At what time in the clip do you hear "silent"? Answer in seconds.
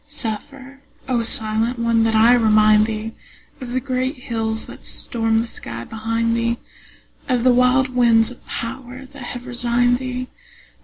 1.21-1.77